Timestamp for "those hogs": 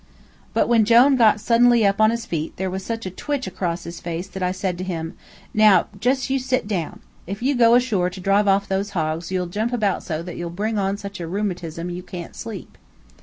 8.67-9.29